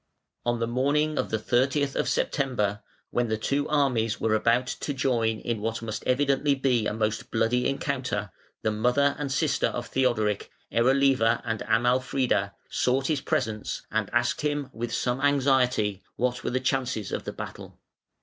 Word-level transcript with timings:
On 0.47 0.57
the 0.59 0.65
morning 0.65 1.19
of 1.19 1.29
the 1.29 1.37
30th 1.37 1.95
of 1.95 2.09
September, 2.09 2.81
when 3.11 3.27
the 3.27 3.37
two 3.37 3.69
armies 3.69 4.19
were 4.19 4.33
about 4.33 4.65
to 4.65 4.95
join 4.95 5.39
in 5.41 5.61
what 5.61 5.83
must 5.83 6.03
evidently 6.07 6.55
be 6.55 6.87
a 6.87 6.91
most 6.95 7.29
bloody 7.29 7.69
encounter, 7.69 8.31
the 8.63 8.71
mother 8.71 9.15
and 9.19 9.31
sister 9.31 9.67
of 9.67 9.85
Theodoric, 9.85 10.49
Erelieva 10.71 11.43
and 11.45 11.61
Amalfrida, 11.67 12.55
sought 12.67 13.05
his 13.09 13.21
presence 13.21 13.83
and 13.91 14.09
asked 14.11 14.41
him 14.41 14.71
with 14.73 14.91
some 14.91 15.21
anxiety 15.21 16.01
what 16.15 16.43
were 16.43 16.49
the 16.49 16.59
chances 16.59 17.11
of 17.11 17.25
the 17.25 17.31
battle. 17.31 17.77